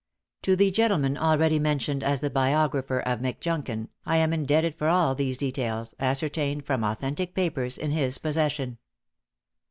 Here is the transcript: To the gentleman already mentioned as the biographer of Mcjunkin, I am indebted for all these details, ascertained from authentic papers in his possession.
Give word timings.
To 0.41 0.55
the 0.55 0.71
gentleman 0.71 1.15
already 1.15 1.59
mentioned 1.59 2.01
as 2.03 2.21
the 2.21 2.31
biographer 2.31 3.01
of 3.01 3.19
Mcjunkin, 3.19 3.89
I 4.03 4.17
am 4.17 4.33
indebted 4.33 4.73
for 4.73 4.87
all 4.87 5.13
these 5.13 5.37
details, 5.37 5.93
ascertained 5.99 6.65
from 6.65 6.83
authentic 6.83 7.35
papers 7.35 7.77
in 7.77 7.91
his 7.91 8.17
possession. 8.17 8.79